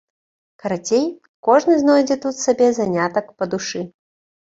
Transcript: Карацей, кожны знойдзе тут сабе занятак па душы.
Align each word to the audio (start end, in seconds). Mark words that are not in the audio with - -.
Карацей, 0.63 1.05
кожны 1.49 1.77
знойдзе 1.83 2.19
тут 2.25 2.43
сабе 2.45 2.73
занятак 2.83 3.33
па 3.39 3.45
душы. 3.57 3.89